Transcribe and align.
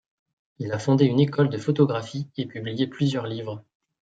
Il 0.57 0.71
a 0.71 0.79
fondé 0.79 1.05
une 1.05 1.19
école 1.19 1.47
de 1.49 1.59
photographie 1.59 2.27
et 2.35 2.47
publié 2.47 2.87
plusieurs 2.87 3.27
livres. 3.27 3.63